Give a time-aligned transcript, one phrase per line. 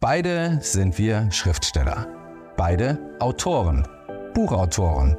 [0.00, 2.06] Beide sind wir Schriftsteller.
[2.56, 3.84] Beide Autoren,
[4.32, 5.16] Buchautoren.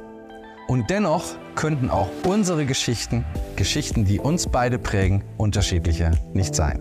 [0.68, 1.22] Und dennoch
[1.54, 6.80] könnten auch unsere Geschichten, Geschichten, die uns beide prägen, unterschiedliche nicht sein.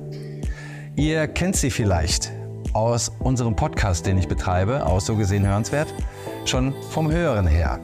[0.96, 2.32] Ihr kennt sie vielleicht
[2.72, 5.94] aus unserem Podcast, den ich betreibe, aus so gesehen hörenswert,
[6.46, 7.82] schon vom Hören her.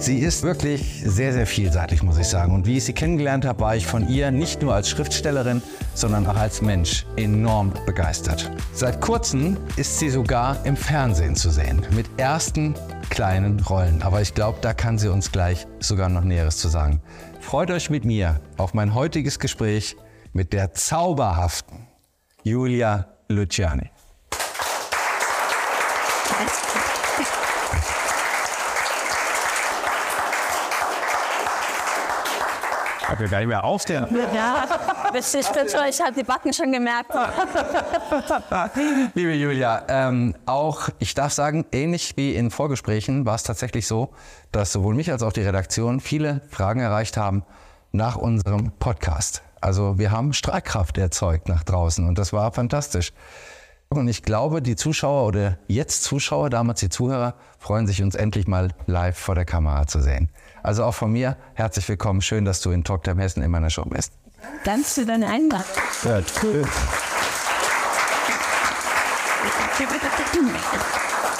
[0.00, 2.54] Sie ist wirklich sehr, sehr vielseitig, muss ich sagen.
[2.54, 5.60] Und wie ich sie kennengelernt habe, war ich von ihr nicht nur als Schriftstellerin,
[5.94, 8.48] sondern auch als Mensch enorm begeistert.
[8.72, 12.74] Seit kurzem ist sie sogar im Fernsehen zu sehen, mit ersten
[13.10, 14.00] kleinen Rollen.
[14.02, 17.02] Aber ich glaube, da kann sie uns gleich sogar noch Näheres zu sagen.
[17.40, 19.96] Freut euch mit mir auf mein heutiges Gespräch
[20.32, 21.88] mit der zauberhaften
[22.44, 23.90] Julia Luciani.
[26.46, 26.77] Ich
[33.18, 34.06] will gar nicht mehr aufstehen.
[34.34, 34.66] Ja,
[35.12, 37.10] bis ich, ich habe die Backen schon gemerkt.
[39.14, 44.10] Liebe Julia, ähm, auch ich darf sagen, ähnlich wie in Vorgesprächen war es tatsächlich so,
[44.52, 47.44] dass sowohl mich als auch die Redaktion viele Fragen erreicht haben
[47.92, 49.42] nach unserem Podcast.
[49.60, 53.12] Also wir haben Strahlkraft erzeugt nach draußen und das war fantastisch.
[53.90, 58.46] Und ich glaube, die Zuschauer oder jetzt Zuschauer, damals die Zuhörer, freuen sich, uns endlich
[58.46, 60.28] mal live vor der Kamera zu sehen.
[60.62, 62.20] Also auch von mir herzlich willkommen.
[62.20, 64.12] Schön, dass du in Talktime Hessen in meiner Show bist.
[64.64, 65.64] Danke für deine Einladung.
[66.04, 66.20] Ja,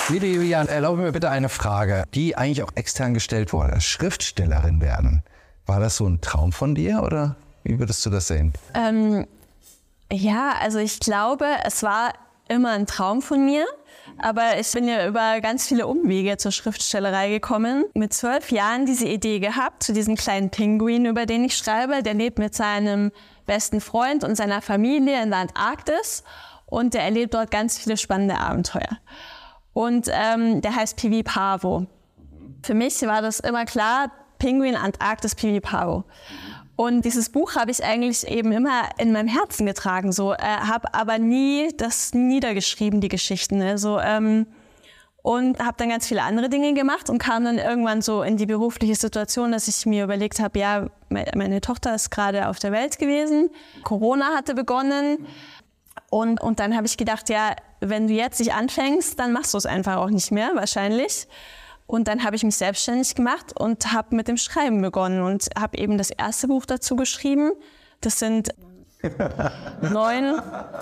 [0.09, 3.79] Liebe Julian, erlaube mir bitte eine Frage, die eigentlich auch extern gestellt wurde.
[3.83, 5.23] Schriftstellerin werden.
[5.67, 8.55] War das so ein Traum von dir oder wie würdest du das sehen?
[8.73, 9.27] Ähm,
[10.11, 12.15] ja, also ich glaube, es war
[12.49, 13.67] immer ein Traum von mir.
[14.19, 17.85] Aber ich bin ja über ganz viele Umwege zur Schriftstellerei gekommen.
[17.95, 22.03] Mit zwölf Jahren diese Idee gehabt zu diesem kleinen Pinguin, über den ich schreibe.
[22.03, 23.13] Der lebt mit seinem
[23.47, 26.25] besten Freund und seiner Familie in der Antarktis
[26.67, 28.99] und der erlebt dort ganz viele spannende Abenteuer.
[29.73, 31.87] Und ähm, der heißt Pivi Pavo.
[32.63, 36.05] Für mich war das immer klar, Pinguin, Antarktis, Pivi Pavo.
[36.81, 40.95] Und dieses Buch habe ich eigentlich eben immer in meinem Herzen getragen, so äh, habe
[40.95, 43.59] aber nie das niedergeschrieben, die Geschichten.
[43.59, 43.79] Ne?
[43.79, 44.47] So, ähm,
[45.21, 48.47] und habe dann ganz viele andere Dinge gemacht und kam dann irgendwann so in die
[48.47, 53.01] berufliche Situation, dass ich mir überlegt habe, ja, meine Tochter ist gerade auf der Welt
[53.01, 53.51] gewesen,
[53.83, 55.27] Corona hatte begonnen
[56.11, 59.59] und, und dann habe ich gedacht, ja, wenn du jetzt nicht anfängst, dann machst du
[59.59, 61.27] es einfach auch nicht mehr, wahrscheinlich.
[61.89, 65.79] Und dann habe ich mich selbstständig gemacht und habe mit dem Schreiben begonnen und habe
[65.79, 67.53] eben das erste Buch dazu geschrieben.
[68.03, 68.51] Das sind
[69.81, 70.39] neun,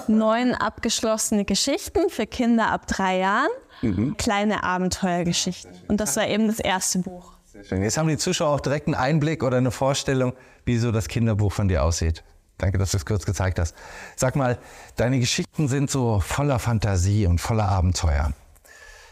[0.08, 3.50] neun abgeschlossene Geschichten für Kinder ab drei Jahren.
[3.82, 4.16] Mhm.
[4.16, 5.70] Kleine Abenteuergeschichten.
[5.86, 7.34] Und das war eben das erste Buch.
[7.44, 7.82] Sehr schön.
[7.84, 10.32] Jetzt haben die Zuschauer auch direkt einen Einblick oder eine Vorstellung,
[10.64, 12.24] wie so das Kinderbuch von dir aussieht.
[12.58, 13.76] Danke, dass du es kurz gezeigt hast.
[14.16, 14.58] Sag mal,
[14.96, 18.32] deine Geschichten sind so voller Fantasie und voller Abenteuer.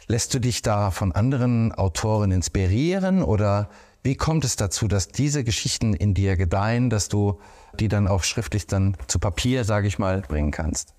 [0.06, 3.68] Lässt du dich da von anderen Autoren inspirieren oder
[4.02, 7.40] wie kommt es dazu, dass diese Geschichten in dir gedeihen, dass du
[7.80, 10.92] die dann auch schriftlich dann zu Papier, sage ich mal, bringen kannst?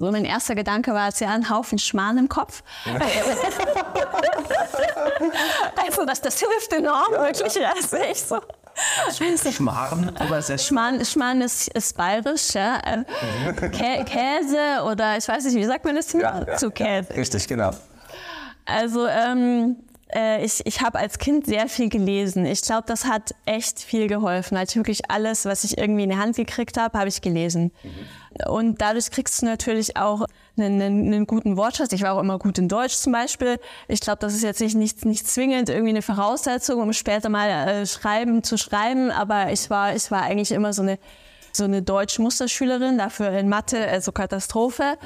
[0.00, 2.64] So mein erster Gedanke war, es ja ein Haufen Schmarrn im Kopf.
[5.76, 7.52] also das, das hilft enorm, wirklich.
[7.54, 8.40] Das ist echt so.
[9.52, 10.66] Schmarrn übersetzt?
[10.66, 12.80] Schmarrn, Schmarrn ist, ist bayerisch, ja.
[12.80, 16.12] Kä Käse oder ich weiß nicht, wie sagt man das?
[16.14, 17.10] Ja, ja, zu Käse.
[17.10, 17.70] Ja, richtig, genau.
[18.70, 19.76] Also ähm,
[20.14, 22.44] äh, ich, ich habe als Kind sehr viel gelesen.
[22.46, 24.56] Ich glaube, das hat echt viel geholfen.
[24.56, 27.72] Also wirklich alles, was ich irgendwie in die Hand gekriegt habe, habe ich gelesen.
[27.82, 28.50] Mhm.
[28.50, 30.24] Und dadurch kriegst du natürlich auch
[30.56, 31.92] einen, einen, einen, guten Wortschatz.
[31.92, 33.58] Ich war auch immer gut in Deutsch zum Beispiel.
[33.88, 37.48] Ich glaube, das ist jetzt nicht, nicht, nicht zwingend irgendwie eine Voraussetzung, um später mal
[37.48, 39.10] äh, schreiben zu schreiben.
[39.10, 40.98] Aber ich war, ich war eigentlich immer so eine
[41.52, 44.96] so eine Deutsch-Musterschülerin, dafür in Mathe, also Katastrophe.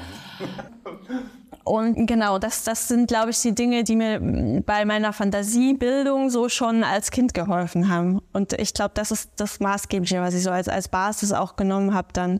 [1.65, 6.47] Und genau, das, das sind, glaube ich, die Dinge, die mir bei meiner Fantasiebildung so
[6.47, 8.21] schon als Kind geholfen haben.
[8.33, 11.95] Und ich glaube, das ist das Maßgebliche, was ich so als, als Basis auch genommen
[11.95, 12.39] habe dann.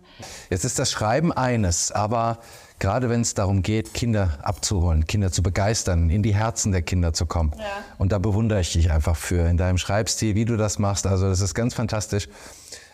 [0.52, 2.38] Jetzt ist das Schreiben eines, aber
[2.78, 7.12] gerade wenn es darum geht, Kinder abzuholen, Kinder zu begeistern, in die Herzen der Kinder
[7.12, 7.52] zu kommen.
[7.58, 7.66] Ja.
[7.98, 11.08] Und da bewundere ich dich einfach für in deinem Schreibstil, wie du das machst.
[11.08, 12.30] Also das ist ganz fantastisch.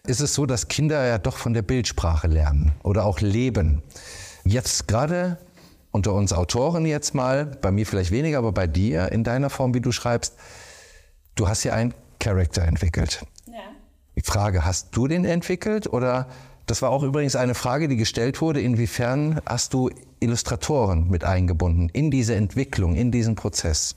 [0.08, 3.84] Ist es so, dass Kinder ja doch von der Bildsprache lernen oder auch leben?
[4.46, 5.38] Jetzt gerade
[5.92, 9.74] unter uns Autoren jetzt mal, bei mir vielleicht weniger, aber bei dir in deiner Form,
[9.74, 10.38] wie du schreibst,
[11.36, 13.26] du hast ja einen Charakter entwickelt.
[13.48, 13.60] Ja.
[14.16, 16.28] Die Frage, hast du den entwickelt oder
[16.66, 19.90] das war auch übrigens eine Frage, die gestellt wurde, inwiefern hast du
[20.20, 23.96] Illustratoren mit eingebunden in diese Entwicklung, in diesen Prozess?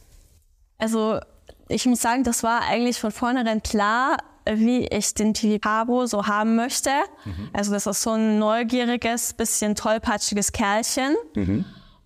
[0.79, 1.20] Also
[1.69, 4.17] ich muss sagen, das war eigentlich von vornherein klar,
[4.47, 6.90] wie ich den Pabo so haben möchte.
[7.25, 7.50] Mhm.
[7.52, 11.14] Also das ist so ein neugieriges, bisschen tollpatschiges Kerlchen.
[11.35, 11.64] Mhm.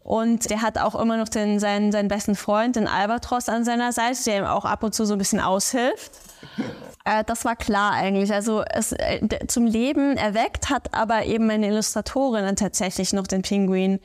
[0.08, 3.92] Und der hat auch immer noch den, seinen, seinen besten Freund, den Albatros, an seiner
[3.92, 6.12] Seite, der ihm auch ab und zu so ein bisschen aushilft.
[7.04, 8.30] Äh, das war klar eigentlich.
[8.34, 13.40] Also es äh, zum Leben erweckt hat aber eben meine Illustratorin dann tatsächlich noch den
[13.40, 13.98] Pinguin.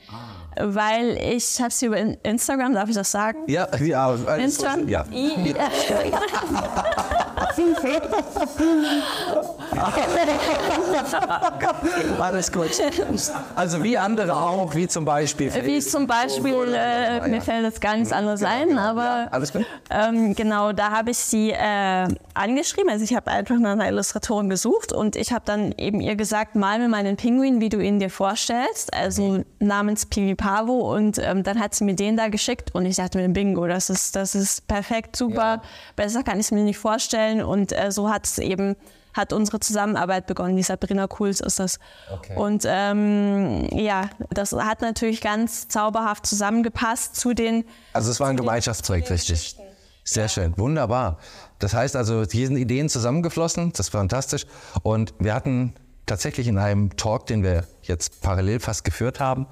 [0.56, 3.40] Weil ich habe sie über In- Instagram, darf ich das sagen?
[3.46, 4.88] Ja, ja, Instagram?
[4.88, 5.04] ja.
[12.20, 12.70] Alles gut.
[13.54, 15.52] Also wie andere auch, wie zum Beispiel.
[15.64, 19.64] Wie zum Beispiel, äh, mir fällt jetzt gar nichts anderes ein, aber Alles gut.
[19.90, 22.90] ähm, genau, da habe ich sie äh, angeschrieben.
[22.90, 26.54] Also ich habe einfach nach einer Illustratorin gesucht und ich habe dann eben ihr gesagt,
[26.54, 31.42] mal mir meinen Pinguin, wie du ihn dir vorstellst, also namens Piwi Pavo und ähm,
[31.42, 34.34] dann hat sie mir den da geschickt und ich dachte mir, Bingo, das ist, das
[34.34, 35.62] ist perfekt, super,
[35.96, 38.76] besser kann ich es mir nicht vorstellen und äh, so hat es eben
[39.14, 40.56] hat unsere Zusammenarbeit begonnen.
[40.56, 41.78] Die Sabrina Cools ist das.
[42.12, 42.36] Okay.
[42.36, 48.36] Und ähm, ja, das hat natürlich ganz zauberhaft zusammengepasst zu den Also es war ein
[48.36, 49.56] Gemeinschaftsprojekt, richtig.
[50.06, 51.18] Sehr schön, wunderbar.
[51.58, 54.44] Das heißt also, hier sind Ideen zusammengeflossen, das war fantastisch.
[54.82, 55.74] Und wir hatten
[56.04, 59.46] tatsächlich in einem Talk, den wir jetzt parallel fast geführt haben,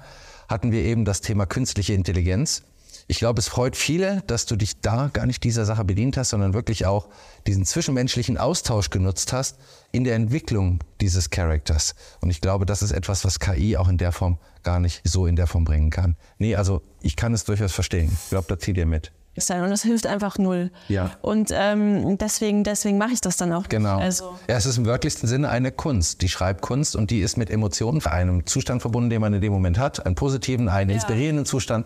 [0.47, 2.63] hatten wir eben das Thema künstliche Intelligenz.
[3.07, 6.29] Ich glaube, es freut viele, dass du dich da gar nicht dieser Sache bedient hast,
[6.29, 7.09] sondern wirklich auch
[7.47, 9.57] diesen zwischenmenschlichen Austausch genutzt hast
[9.91, 11.95] in der Entwicklung dieses Charakters.
[12.21, 15.27] Und ich glaube, das ist etwas, was KI auch in der Form gar nicht so
[15.27, 16.15] in der Form bringen kann.
[16.37, 18.17] Nee, also ich kann es durchaus verstehen.
[18.23, 19.11] Ich glaube, da zieht ihr mit.
[19.35, 20.71] sein und das hilft einfach null.
[20.87, 21.11] Ja.
[21.21, 23.67] Und ähm, deswegen, deswegen mache ich das dann auch.
[23.67, 23.97] Genau.
[23.97, 27.49] Also, ja, es ist im wörtlichsten Sinne eine Kunst, die Schreibkunst und die ist mit
[27.49, 31.85] Emotionen, einem Zustand verbunden, den man in dem Moment hat, einen positiven, einen inspirierenden Zustand.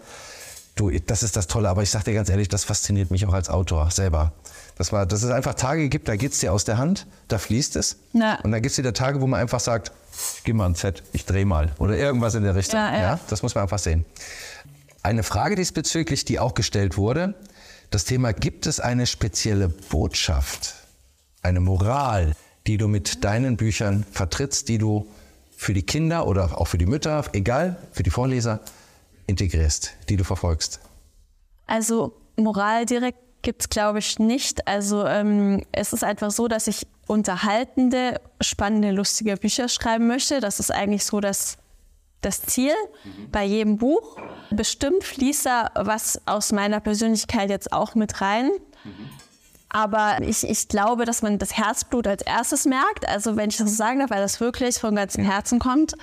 [0.77, 3.33] Du, das ist das Tolle, aber ich sag dir ganz ehrlich, das fasziniert mich auch
[3.33, 4.31] als Autor selber.
[4.77, 7.75] Das war, dass es einfach Tage gibt, da geht's dir aus der Hand, da fließt
[7.75, 7.97] es.
[8.13, 8.39] Ja.
[8.43, 9.91] Und dann gibt's wieder Tage, wo man einfach sagt,
[10.37, 11.71] ich geh mal ein Z, ich dreh mal.
[11.79, 12.79] Oder irgendwas in der Richtung.
[12.79, 13.19] Ja, ja.
[13.27, 14.05] das muss man einfach sehen.
[15.01, 17.33] Eine Frage diesbezüglich, die auch gestellt wurde,
[17.89, 20.75] das Thema, gibt es eine spezielle Botschaft,
[21.41, 22.33] eine Moral,
[22.67, 25.07] die du mit deinen Büchern vertrittst, die du
[25.55, 28.59] für die Kinder oder auch für die Mütter, egal, für die Vorleser,
[29.27, 30.79] integrierst, die du verfolgst?
[31.67, 34.67] also Moral direkt gibt es, glaube ich, nicht.
[34.67, 40.39] Also ähm, es ist einfach so, dass ich unterhaltende, spannende, lustige Bücher schreiben möchte.
[40.39, 41.57] Das ist eigentlich so das,
[42.21, 42.73] das Ziel
[43.31, 44.17] bei jedem Buch.
[44.49, 48.49] Bestimmt fließt da was aus meiner Persönlichkeit jetzt auch mit rein.
[49.69, 53.07] Aber ich, ich glaube, dass man das Herzblut als erstes merkt.
[53.07, 55.93] Also wenn ich das so sagen darf, weil das wirklich vom ganzen Herzen kommt.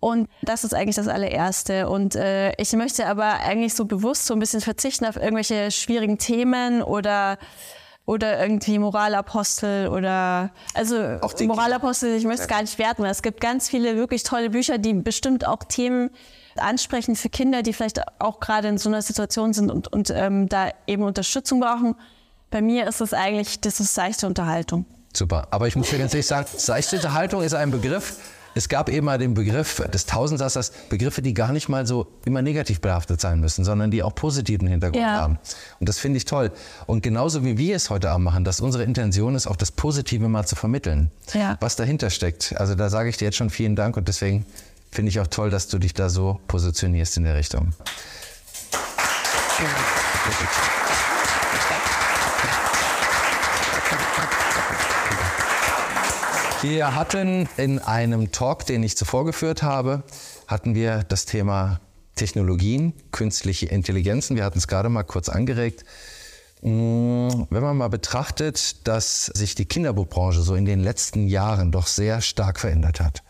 [0.00, 1.88] Und das ist eigentlich das allererste.
[1.88, 6.18] Und äh, ich möchte aber eigentlich so bewusst so ein bisschen verzichten auf irgendwelche schwierigen
[6.18, 7.38] Themen oder
[8.04, 13.10] oder irgendwie Moralapostel oder also Auch die- Moralapostel, ich möchte es gar nicht werten, weil
[13.10, 16.10] es gibt ganz viele wirklich tolle Bücher, die bestimmt auch Themen
[16.56, 20.48] ansprechen für Kinder, die vielleicht auch gerade in so einer Situation sind und, und ähm,
[20.48, 21.96] da eben Unterstützung brauchen.
[22.50, 24.84] Bei mir ist es eigentlich, das ist seichte Unterhaltung.
[25.12, 25.48] Super.
[25.50, 28.18] Aber ich muss dir ganz ehrlich sagen, seichte Unterhaltung ist ein Begriff.
[28.56, 32.40] Es gab eben mal den Begriff des Tausendsassers, Begriffe, die gar nicht mal so immer
[32.40, 35.20] negativ behaftet sein müssen, sondern die auch positiven Hintergrund Ja.
[35.20, 35.38] haben.
[35.78, 36.50] Und das finde ich toll.
[36.86, 40.26] Und genauso wie wir es heute Abend machen, dass unsere Intention ist, auch das Positive
[40.28, 41.58] mal zu vermitteln, Ja.
[41.60, 42.54] was dahinter steckt.
[42.56, 44.46] Also da sage ich dir jetzt schon vielen Dank und deswegen
[44.90, 47.74] finde ich auch toll, dass du dich da so positionierst in der Richtung.
[56.68, 60.02] Wir hatten in einem Talk, den ich zuvor geführt habe,
[60.48, 61.80] hatten wir das Thema
[62.16, 64.34] Technologien, künstliche Intelligenzen.
[64.34, 65.84] Wir hatten es gerade mal kurz angeregt.
[66.62, 71.86] Mm, Wenn man mal betrachtet, dass sich die Kinderbuchbranche so in den letzten Jahren doch
[71.86, 73.22] sehr stark verändert hat.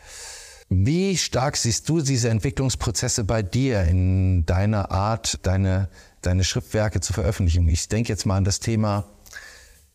[0.70, 5.90] Wie stark siehst du diese Entwicklungsprozesse bei dir in deiner Art, deine,
[6.22, 7.68] deine Schriftwerke zu veröffentlichen?
[7.68, 9.04] Ich denke jetzt mal an das Thema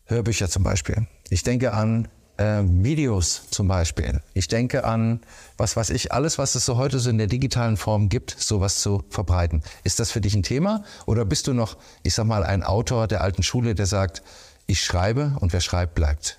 [0.04, 1.08] Hörbücher zum Beispiel.
[1.28, 2.06] Ich denke an
[2.42, 4.20] äh, Videos zum Beispiel.
[4.34, 5.20] Ich denke an,
[5.56, 8.80] was weiß ich, alles, was es so heute so in der digitalen Form gibt, sowas
[8.80, 9.62] zu verbreiten.
[9.84, 10.84] Ist das für dich ein Thema?
[11.06, 14.22] Oder bist du noch, ich sag mal, ein Autor der alten Schule, der sagt,
[14.66, 16.38] ich schreibe und wer schreibt, bleibt?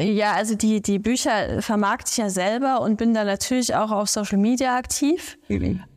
[0.00, 4.08] Ja, also die, die Bücher vermarkte ich ja selber und bin da natürlich auch auf
[4.08, 5.38] Social Media aktiv.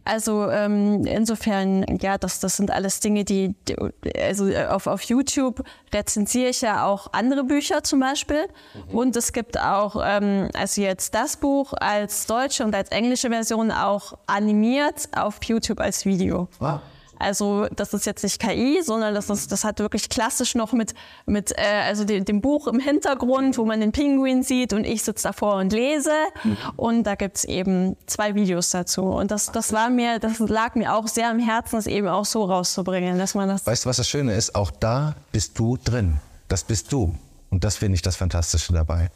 [0.06, 3.76] Also ähm, insofern, ja, das, das sind alles Dinge, die, die
[4.22, 5.64] also auf, auf YouTube
[5.94, 8.48] rezensiere ich ja auch andere Bücher zum Beispiel.
[8.92, 13.72] Und es gibt auch, ähm, also jetzt das Buch als deutsche und als englische Version
[13.72, 16.48] auch animiert auf YouTube als Video.
[16.60, 16.80] Ah,
[17.20, 20.94] Also das ist jetzt nicht KI, sondern das, ist, das hat wirklich klassisch noch mit,
[21.26, 25.04] mit äh, also dem, dem Buch im Hintergrund, wo man den Pinguin sieht und ich
[25.04, 26.12] sitze davor und lese.
[26.76, 29.04] Und da gibt's eben zwei Videos dazu.
[29.04, 32.26] Und das, das war mir, das lag mir auch sehr am Herzen, das eben auch
[32.26, 33.66] so rauszubringen, dass man das.
[33.66, 34.56] Weißt du, was das Schöne ist?
[34.56, 36.20] Auch da bist du drin.
[36.48, 37.16] Das bist du.
[37.50, 39.10] Und das finde ich das Fantastische dabei.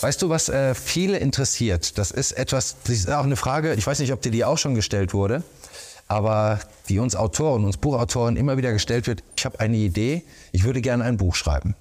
[0.00, 1.96] Weißt du, was äh, viele interessiert?
[1.96, 4.58] Das ist etwas, das ist auch eine Frage, ich weiß nicht, ob dir die auch
[4.58, 5.44] schon gestellt wurde,
[6.12, 9.24] aber die uns Autoren, uns Buchautoren immer wieder gestellt wird.
[9.36, 11.74] Ich habe eine Idee, ich würde gerne ein Buch schreiben.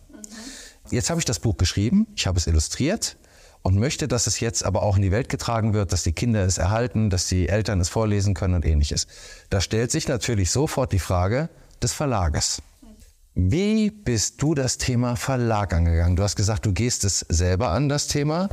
[0.90, 3.18] Jetzt habe ich das Buch geschrieben, ich habe es illustriert
[3.62, 6.46] und möchte, dass es jetzt aber auch in die Welt getragen wird, dass die Kinder
[6.46, 9.06] es erhalten, dass die Eltern es vorlesen können und ähnliches.
[9.50, 11.50] Da stellt sich natürlich sofort die Frage
[11.84, 12.62] des Verlages.
[13.36, 16.16] Wie bist du das Thema Verlag angegangen?
[16.16, 18.50] Du hast gesagt, du gehst es selber an, das Thema.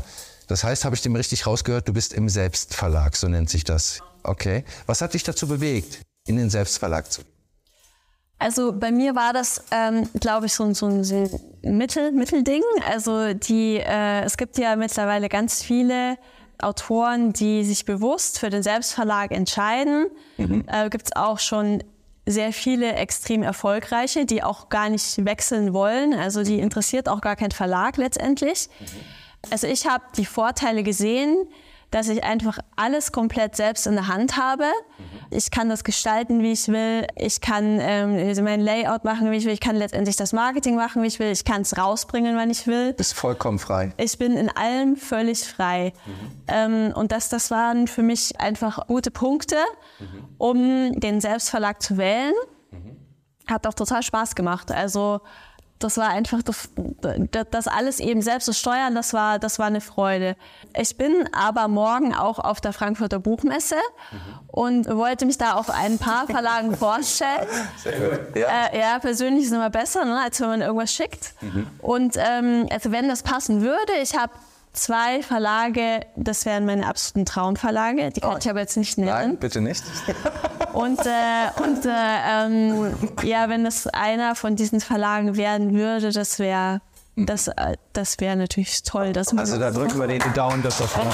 [0.49, 4.03] Das heißt, habe ich dem richtig rausgehört, du bist im Selbstverlag, so nennt sich das.
[4.23, 4.65] Okay.
[4.87, 7.33] Was hat dich dazu bewegt, in den Selbstverlag zu gehen?
[8.41, 11.03] Also bei mir war das, ähm, glaube ich, so, ein- so ein
[11.63, 12.63] Mittel, Mittelding.
[12.89, 16.17] Also die, äh, es gibt ja mittlerweile ganz viele
[16.61, 20.07] Autoren, die sich bewusst für den Selbstverlag entscheiden.
[20.69, 21.83] Äh, gibt es auch schon
[22.27, 26.13] sehr viele extrem erfolgreiche, die auch gar nicht wechseln wollen.
[26.15, 28.69] Also die interessiert auch gar kein Verlag letztendlich.
[29.51, 31.49] Also ich habe die Vorteile gesehen,
[31.91, 34.65] dass ich einfach alles komplett selbst in der Hand habe.
[35.31, 37.07] Ich kann das gestalten, wie ich will.
[37.17, 39.53] Ich kann ähm, mein Layout machen, wie ich will.
[39.53, 41.31] Ich kann letztendlich das Marketing machen, wie ich will.
[41.31, 42.93] Ich kann es rausbringen, wann ich will.
[42.95, 43.93] Bist vollkommen frei.
[43.97, 45.93] Ich bin in allem völlig frei.
[46.47, 49.57] Ähm, und das, das waren für mich einfach gute Punkte,
[50.39, 52.35] um den Selbstverlag zu wählen.
[53.47, 54.71] Hat auch total Spaß gemacht.
[54.71, 55.21] Also
[55.79, 56.71] das war einfach das,
[57.51, 60.37] das alles eben selbst zu steuern, das war, das war eine Freude.
[60.77, 63.77] Ich bin aber morgen auch auf der Frankfurter Buchmesse
[64.49, 67.47] und wollte mich da auf ein paar Verlagen vorstellen.
[68.35, 68.67] Ja.
[68.67, 71.35] Äh, ja, persönlich ist es immer besser, ne, als wenn man irgendwas schickt.
[71.81, 74.33] Und ähm, also wenn das passen würde, ich habe
[74.79, 79.11] zwei Verlage, das wären meine absoluten Traumverlage, die kann ich aber jetzt nicht nennen.
[79.11, 79.83] Nein, bitte nicht.
[80.73, 82.95] Und, äh, und äh, ähm,
[83.25, 86.81] ja, wenn das einer von diesen Verlagen werden würde, das wäre
[87.17, 89.13] das, äh, das wäre natürlich toll.
[89.17, 91.13] Also da drücken wir den Daumen, dass das Und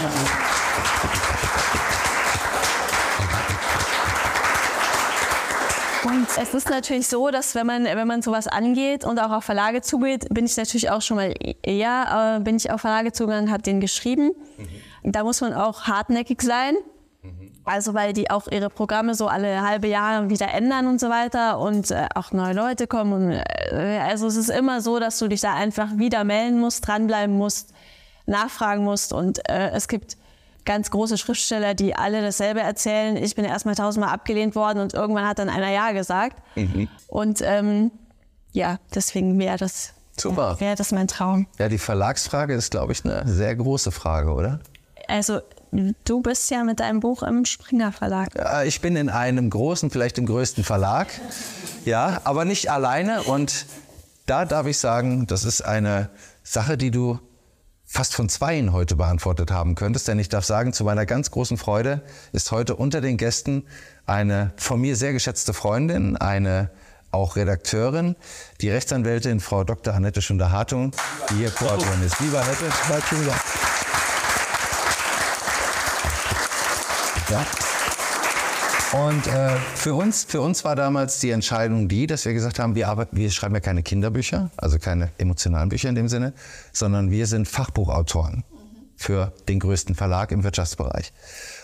[6.36, 9.82] es ist natürlich so, dass wenn man, wenn man sowas angeht und auch auf Verlage
[9.82, 13.62] zugeht, bin ich natürlich auch schon mal eher, äh, bin ich auf Verlage zugegangen, habe
[13.62, 14.32] den geschrieben.
[15.02, 16.76] Da muss man auch hartnäckig sein.
[17.64, 21.58] Also weil die auch ihre Programme so alle halbe Jahre wieder ändern und so weiter
[21.58, 23.12] und äh, auch neue Leute kommen.
[23.14, 26.86] Und, äh, also es ist immer so, dass du dich da einfach wieder melden musst,
[26.86, 27.72] dranbleiben musst,
[28.26, 29.14] nachfragen musst.
[29.14, 30.18] Und äh, es gibt
[30.64, 33.16] ganz große Schriftsteller, die alle dasselbe erzählen.
[33.16, 36.36] Ich bin erstmal tausendmal abgelehnt worden und irgendwann hat dann einer Ja gesagt.
[37.08, 37.90] Und ähm,
[38.52, 40.58] ja, deswegen wäre das, Super.
[40.60, 41.46] wäre das mein Traum.
[41.58, 44.60] Ja, die Verlagsfrage ist, glaube ich, eine sehr große Frage, oder?
[45.08, 45.40] Also
[46.04, 48.28] du bist ja mit deinem Buch im Springer Verlag.
[48.64, 51.08] Ich bin in einem großen, vielleicht im größten Verlag.
[51.84, 53.22] Ja, aber nicht alleine.
[53.24, 53.66] Und
[54.26, 56.08] da darf ich sagen, das ist eine
[56.42, 57.18] Sache, die du
[57.94, 60.08] fast von zweien heute beantwortet haben könntest.
[60.08, 63.64] Denn ich darf sagen, zu meiner ganz großen Freude ist heute unter den Gästen
[64.04, 66.70] eine von mir sehr geschätzte Freundin, eine
[67.12, 68.16] auch Redakteurin,
[68.60, 69.94] die Rechtsanwältin Frau Dr.
[69.94, 70.90] Annette Schunder-Hartung,
[71.30, 72.18] die hier Co-Autorin ist.
[72.18, 72.64] Lieber Annette.
[77.30, 77.46] Ja.
[78.94, 82.76] Und äh, für, uns, für uns war damals die Entscheidung die, dass wir gesagt haben,
[82.76, 86.32] wir, arbeiten, wir schreiben ja keine Kinderbücher, also keine emotionalen Bücher in dem Sinne,
[86.72, 88.44] sondern wir sind Fachbuchautoren
[88.94, 91.12] für den größten Verlag im Wirtschaftsbereich.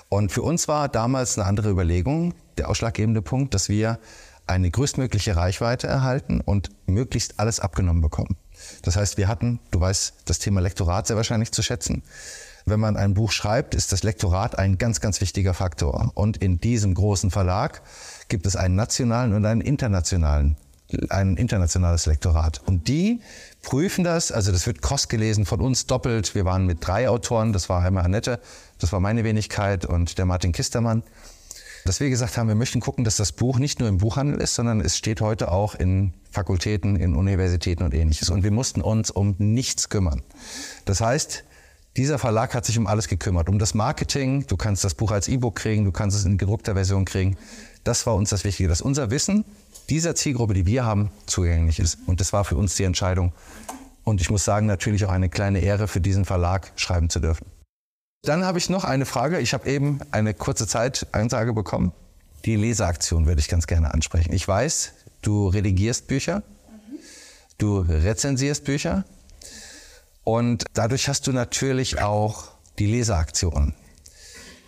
[0.09, 4.01] Und für uns war damals eine andere Überlegung, der ausschlaggebende Punkt, dass wir
[4.49, 8.37] eine größtmögliche Reichweite erhalten und möglichst alles abgenommen bekommen.
[8.83, 12.03] Das heißt, wir hatten, du weißt, das Thema Lektorat sehr wahrscheinlich zu schätzen.
[12.67, 16.12] Wenn man ein Buch schreibt, ist das Lektorat ein ganz, ganz wichtiger Faktor.
[16.14, 17.83] Und in diesem großen Verlag
[18.29, 20.57] gibt es einen nationalen und einen internationalen,
[21.09, 22.61] ein internationales Lektorat.
[22.67, 23.21] Und die
[23.62, 26.35] prüfen das, also das wird kostgelesen von uns doppelt.
[26.35, 28.40] Wir waren mit drei Autoren, das war einmal Annette,
[28.79, 31.02] das war meine Wenigkeit und der Martin Kistermann.
[31.87, 34.55] Dass wir gesagt haben, wir möchten gucken, dass das Buch nicht nur im Buchhandel ist,
[34.55, 38.29] sondern es steht heute auch in Fakultäten, in Universitäten und ähnliches.
[38.29, 40.23] Und wir mussten uns um nichts kümmern.
[40.85, 41.45] Das heißt,
[41.97, 44.47] dieser Verlag hat sich um alles gekümmert, um das Marketing.
[44.47, 47.37] Du kannst das Buch als E-Book kriegen, du kannst es in gedruckter Version kriegen.
[47.83, 49.45] Das war uns das Wichtige, dass unser Wissen
[49.89, 51.99] dieser Zielgruppe, die wir haben, zugänglich ist.
[52.07, 53.33] Und das war für uns die Entscheidung.
[54.05, 57.47] Und ich muss sagen, natürlich auch eine kleine Ehre für diesen Verlag schreiben zu dürfen.
[58.23, 59.41] Dann habe ich noch eine Frage.
[59.41, 61.93] Ich habe eben eine kurze Zeit Einsage bekommen.
[62.45, 64.33] Die Leseaktion würde ich ganz gerne ansprechen.
[64.33, 64.93] Ich weiß,
[65.23, 66.43] du redigierst Bücher,
[67.59, 69.05] du rezensierst Bücher
[70.25, 72.49] und dadurch hast du natürlich auch
[72.79, 73.75] die Leseaktion.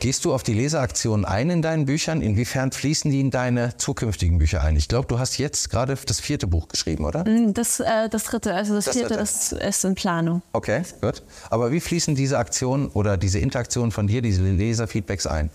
[0.02, 2.22] Gehst du auf die Leseaktionen ein in deinen Büchern?
[2.22, 4.74] Inwiefern fließen die in deine zukünftigen Bücher ein?
[4.74, 7.22] Ich glaube, du hast jetzt gerade das vierte Buch geschrieben, oder?
[7.22, 10.42] Das, äh, das dritte, also das, Das vierte, das ist in Planung.
[10.54, 11.22] Okay, gut.
[11.50, 15.50] Aber wie fließen diese Aktionen oder diese Interaktionen von dir, diese Leserfeedbacks ein?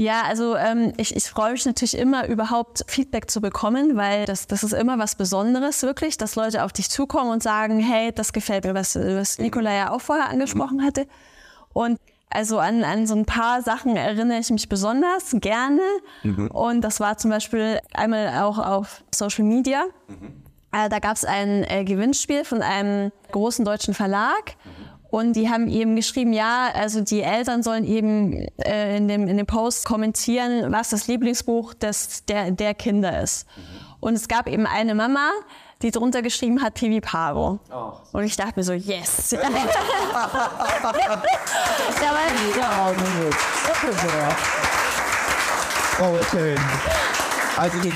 [0.00, 4.46] Ja, also ähm, ich, ich freue mich natürlich immer, überhaupt Feedback zu bekommen, weil das,
[4.46, 8.32] das ist immer was Besonderes wirklich, dass Leute auf dich zukommen und sagen, hey, das
[8.32, 11.06] gefällt mir, was, was Nicola ja auch vorher angesprochen hatte.
[11.74, 15.82] Und also an, an so ein paar Sachen erinnere ich mich besonders gerne.
[16.48, 19.84] Und das war zum Beispiel einmal auch auf Social Media.
[20.72, 24.54] Äh, da gab es ein äh, Gewinnspiel von einem großen deutschen Verlag.
[25.10, 29.36] Und die haben eben geschrieben, ja, also die Eltern sollen eben äh, in, dem, in
[29.36, 33.46] dem Post kommentieren, was das Lieblingsbuch des, der, der Kinder ist.
[33.98, 35.30] Und es gab eben eine Mama,
[35.82, 37.58] die drunter geschrieben hat, Pivi Paro.
[38.12, 39.30] Und ich dachte mir so, yes.
[39.32, 39.50] ja, weil,
[46.02, 46.56] Oh, schön.
[47.60, 47.90] Also die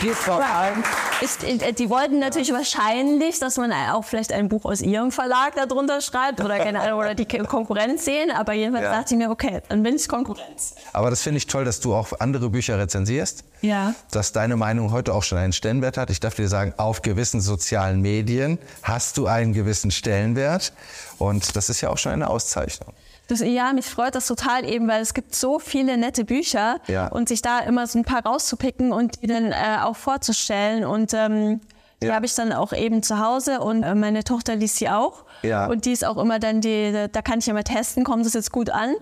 [1.24, 5.54] ist, äh, die wollten natürlich wahrscheinlich, dass man auch vielleicht ein Buch aus ihrem Verlag
[5.54, 8.30] da drunter schreibt oder keine Ahnung, oder die Konkurrenz sehen.
[8.30, 8.92] Aber jedenfalls Ja.
[8.92, 10.74] dachte ich mir, okay, dann bin ich Konkurrenz.
[10.92, 13.44] Aber das finde ich toll, dass du auch andere Bücher rezensierst.
[13.62, 13.94] Ja.
[14.10, 16.10] Dass deine Meinung heute auch schon einen Stellenwert hat.
[16.10, 20.74] Ich darf dir sagen, auf gewissen sozialen Medien hast du einen gewissen Stellenwert.
[21.18, 22.92] Und das ist ja auch schon eine Auszeichnung.
[23.28, 27.06] Das, ja, mich freut das total eben, weil es gibt so viele nette Bücher Ja.
[27.08, 30.84] und sich da immer so ein paar rauszupicken und die dann äh, auch vorzustellen.
[30.84, 31.60] Und ähm,
[32.02, 32.14] die Ja.
[32.16, 35.24] habe ich dann auch eben zu Hause und äh, meine Tochter liest sie auch.
[35.42, 35.66] Ja.
[35.66, 38.52] Und die ist auch immer dann die, da kann ich immer testen, kommt das jetzt
[38.52, 38.94] gut an.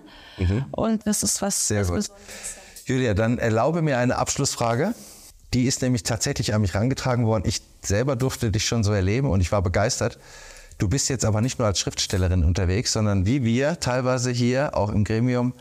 [0.71, 1.73] Und das ist was Mhm.
[1.75, 1.95] Sehr was gut.
[1.97, 2.85] Besonderes.
[2.85, 4.93] Julia, dann erlaube mir eine Abschlussfrage.
[5.53, 7.43] Die ist nämlich tatsächlich an mich herangetragen worden.
[7.45, 10.17] Ich selber durfte dich schon so erleben und ich war begeistert.
[10.77, 14.89] Du bist jetzt aber nicht nur als Schriftstellerin unterwegs, sondern wie wir teilweise hier auch
[14.89, 15.53] im Gremium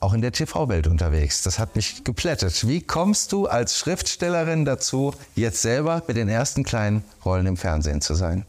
[0.00, 1.42] auch in der TV-Welt unterwegs.
[1.42, 2.66] Das hat mich geplättet.
[2.66, 8.00] Wie kommst du als Schriftstellerin dazu, jetzt selber mit den ersten kleinen Rollen im Fernsehen
[8.00, 8.44] zu sein?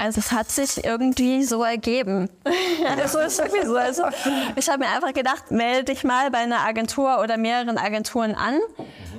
[0.00, 2.30] Also es hat sich irgendwie so ergeben.
[2.88, 3.76] Also es ist wirklich so.
[3.76, 4.04] Also
[4.56, 8.58] ich habe mir einfach gedacht, melde dich mal bei einer Agentur oder mehreren Agenturen an,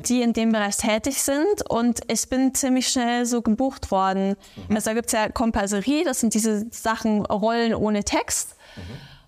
[0.05, 1.69] die in dem Bereich tätig sind.
[1.69, 4.35] Und ich bin ziemlich schnell so gebucht worden.
[4.69, 8.55] Also da gibt es ja Kompasserie, das sind diese Sachen, Rollen ohne Text.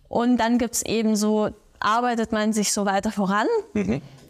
[0.09, 3.47] Und dann gibt es eben so, arbeitet man sich so weiter voran.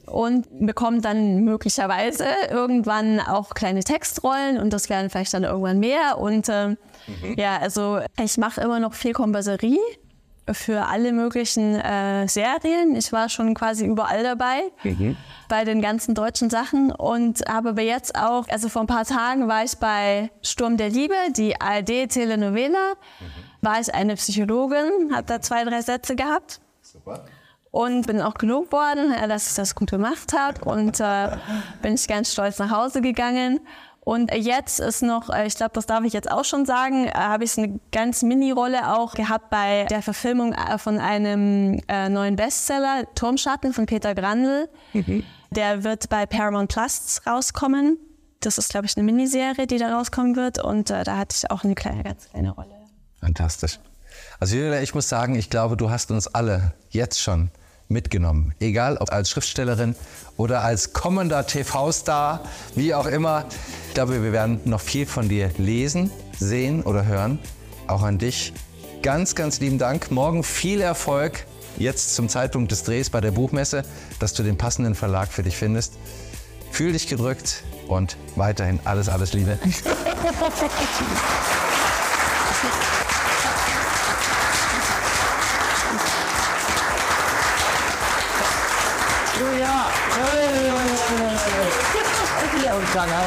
[0.06, 6.18] Und bekommt dann möglicherweise irgendwann auch kleine Textrollen und das werden vielleicht dann irgendwann mehr.
[6.18, 6.78] Und ähm,
[7.38, 9.80] ja, also ich mache immer noch viel Kompasserie
[10.52, 12.96] für alle möglichen äh, Serien.
[12.96, 14.64] Ich war schon quasi überall dabei
[15.48, 19.48] bei den ganzen deutschen Sachen und habe aber jetzt auch, also vor ein paar Tagen
[19.48, 22.94] war ich bei Sturm der Liebe, die ARD-Telenovela,
[23.62, 26.60] war ich eine Psychologin, habe da zwei, drei Sätze gehabt
[27.74, 31.30] und bin auch gelobt worden, äh, dass ich das gut gemacht habe und äh,
[31.82, 33.62] bin ich ganz stolz nach Hause gegangen.
[34.00, 37.14] Und jetzt ist noch, äh, ich glaube, das darf ich jetzt auch schon sagen, äh,
[37.16, 43.08] habe ich eine ganz Mini-Rolle auch gehabt bei der Verfilmung von einem äh, neuen Bestseller,
[43.16, 44.70] Turmschatten von Peter Grandl.
[45.50, 47.98] Der wird bei Paramount Plus rauskommen.
[48.42, 50.64] Das ist, glaube ich, eine Miniserie, die da rauskommen wird.
[50.64, 52.76] Und äh, da hatte ich auch eine kleine, ganz kleine Rolle.
[53.20, 53.80] Fantastisch.
[54.40, 57.50] Also Julia, ich muss sagen, ich glaube, du hast uns alle jetzt schon
[57.94, 58.54] mitgenommen.
[58.60, 59.96] Egal ob als Schriftstellerin
[60.36, 62.42] oder als kommender TV-Star,
[62.76, 63.46] wie auch immer.
[63.88, 67.40] Ich glaube, wir werden noch viel von dir lesen, sehen oder hören.
[67.88, 68.54] Auch an dich.
[69.02, 70.12] Ganz, ganz lieben Dank.
[70.12, 71.46] Morgen viel Erfolg.
[71.78, 73.84] Jetzt zum Zeitpunkt des Drehs bei der Buchmesse,
[74.20, 75.94] dass du den passenden Verlag für dich findest.
[76.72, 79.58] Fühl dich gedrückt und weiterhin alles, alles Liebe.
[92.94, 93.26] Jangan.